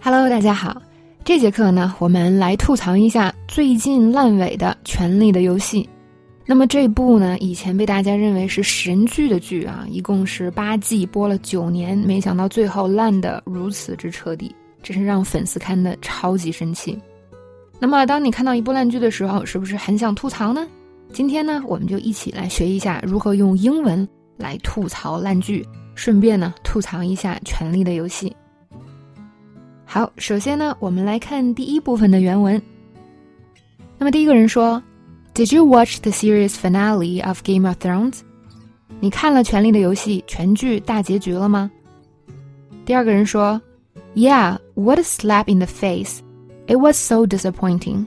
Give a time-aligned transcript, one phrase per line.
[0.00, 0.80] Hello，大家好。
[1.24, 5.82] 这节课呢，我们来吐槽一下最近烂尾的《权力的游戏》。
[6.46, 16.96] 那么这部呢，以前被大家认为是神剧的剧啊，一共是八季，播了九年，没想到最后烂的如此之彻底，真是让粉丝看的超级生气。
[17.80, 20.64] 那么，当你看到一部烂剧的时候，是不是很想吐槽呢？
[21.12, 28.30] 今天呢，我们就一起来学一下如何用英文来吐槽烂剧，顺便呢，吐槽一下《权力的游戏》。
[29.90, 32.60] 好，首先呢，我们来看第一部分的原文。
[33.96, 34.82] 那么第一个人说
[35.34, 38.18] ：“Did you watch the series finale of Game of Thrones？”
[39.00, 41.70] 你看了《权力的游戏》全剧大结局了吗？
[42.84, 43.58] 第二个人说
[44.14, 46.18] ：“Yeah, what a slap in the face!
[46.66, 48.04] It was so disappointing.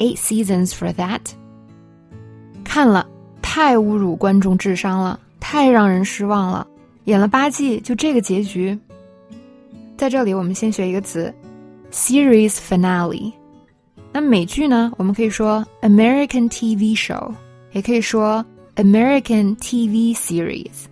[0.00, 1.20] Eight seasons for that.”
[2.64, 3.06] 看了，
[3.40, 6.66] 太侮辱观众智商了，太让人失望了。
[7.04, 8.76] 演了八季，就这个结局。
[9.99, 11.33] 在这里，我们先学一个词，
[11.91, 13.31] series finale。
[14.11, 14.91] 那美剧呢？
[14.97, 17.33] 我们可以说 American TV show，
[17.73, 20.85] 也可以说 American TV series。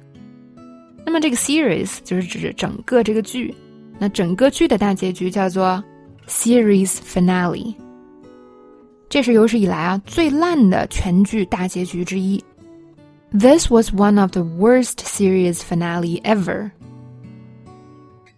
[1.06, 3.54] 那么这个 series 就是指整个这个剧，
[4.00, 5.84] 那整个剧的大结局叫做
[6.28, 7.74] series finale。
[9.10, 12.44] 这是有史以来啊最烂的全剧大结局之一。
[13.32, 16.72] This was one of the worst series finale ever.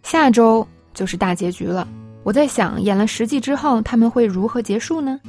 [0.10, 1.88] 下周就是大结局了。
[2.24, 5.20] 我在想，演了十季之后，他们会如何结束呢？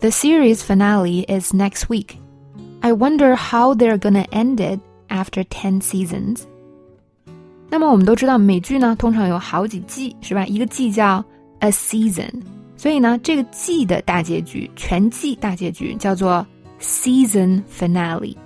[0.00, 2.10] The series finale is next week.
[2.80, 6.42] I wonder how they're gonna end it after ten seasons.
[7.68, 10.46] 那么我们都知道，美剧呢通常有好几季，是吧？
[10.46, 11.22] 一个季叫
[11.58, 12.30] a season，
[12.76, 16.46] 所以呢，这个季的大结局，全季大结局叫做
[16.80, 18.36] season finale。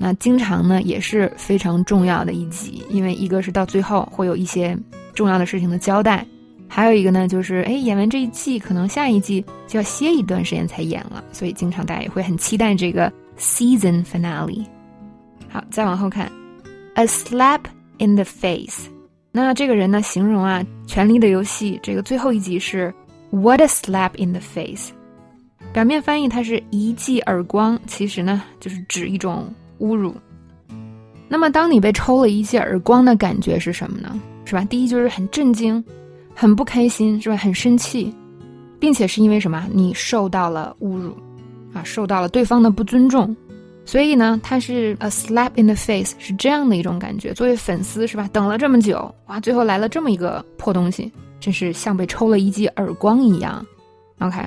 [0.00, 4.78] 那经常呢也是非常重要的一集，因为一个是到最后会有一些
[5.12, 6.24] 重要的事情的交代，
[6.68, 14.64] 还有一个呢就是哎演完这一季，可能下一季就要歇一段时间才演了，所以经常大家也会很期待这个 season finale。
[15.48, 16.30] 好，再往后看
[16.94, 17.62] ，a slap
[17.98, 18.88] in the face。
[19.32, 22.94] 那这个人呢形容啊《权力的游戏》这个最后一集是
[23.30, 24.92] what a slap in the face。
[25.72, 29.52] 表面翻译它是一记耳光，其实呢就是指一种。
[29.80, 30.14] 侮辱。
[31.28, 34.18] 那么，当你被抽了一记耳光的感觉是什么呢？
[34.44, 34.64] 是吧？
[34.64, 35.84] 第一就是很震惊，
[36.34, 37.36] 很不开心，是吧？
[37.36, 38.14] 很生气，
[38.80, 39.66] 并且是因为什么？
[39.72, 41.14] 你受到了侮辱，
[41.74, 43.36] 啊，受到了对方的不尊重。
[43.84, 47.32] 所以呢，它是 a slap in the face，是这样的一种感觉。
[47.34, 48.28] 作为粉丝，是吧？
[48.32, 53.64] 等了这么久，哇，最后来了这么一个破东西，真是像被抽了一记耳光一样。
[54.20, 54.46] OK。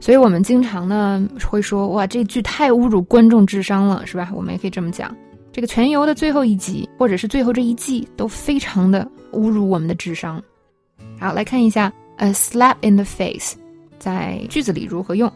[0.00, 4.30] 所以我们经常呢会说，哇，这剧太侮辱观众智商了，是吧？
[4.34, 5.14] 我们也可以这么讲，
[5.52, 10.40] 这个全游的最后一集，或者是最后这一季，都非常的侮辱我们的智商。
[11.18, 13.56] 好，来看一下 a slap in the face
[13.98, 15.30] 在句子里如何用。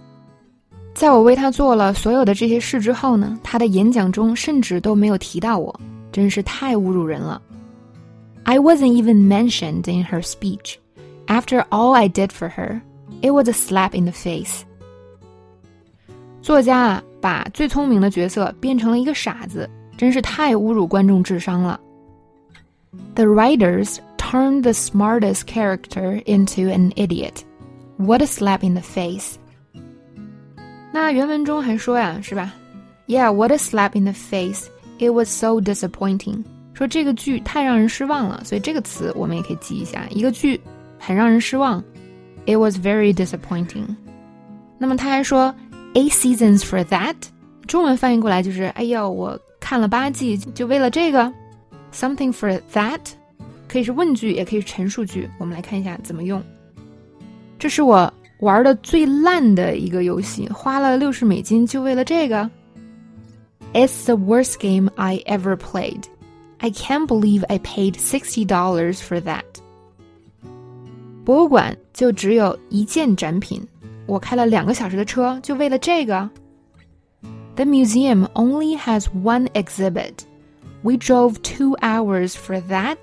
[0.94, 5.74] 在我为他做了所有的这些事之后呢，他的演讲中甚至都没有提到我，
[6.12, 7.40] 真是太侮辱人了。
[8.44, 10.74] I wasn't even mentioned in her speech.
[11.26, 12.80] After all I did for her.
[13.21, 14.61] It was a slap in the face。
[16.41, 21.79] 作家啊，把最聪明的角色变成了一个傻子，真是太侮辱观众智商了。
[23.15, 27.41] The writers turned the smartest character into an idiot.
[27.97, 29.35] What a slap in the face！
[30.93, 32.53] 那原文中还说呀，是吧？
[33.07, 34.67] Yeah, what a slap in the face!
[34.99, 36.43] It was so disappointing。
[36.73, 40.05] 说这个剧太让人失望了，所以这个词我们也可以记一下。
[40.09, 40.61] 一个剧
[40.99, 41.83] 很让人失望。
[42.45, 43.95] It was very disappointing。
[44.77, 45.53] 那么他还说，
[45.93, 47.15] eight seasons for that，
[47.67, 51.31] 中文翻译过来就是，哎呀，我看了八季，就为了这个，
[51.93, 52.99] something for that，
[53.67, 55.29] 可以是问句，也可以是陈述句。
[55.39, 56.41] 我们来看一下怎么用。
[57.59, 62.49] 这是我玩的最烂的一个游戏，花了六十美金就为了这个。
[63.73, 66.03] It's the worst game I ever played.
[66.59, 69.43] I can't believe I paid sixty dollars for that.
[71.25, 73.65] 博物馆就只有一件展品，
[74.06, 76.29] 我开了两个小时的车就为了这个。
[77.56, 80.19] The museum only has one exhibit.
[80.83, 82.97] We drove two hours for that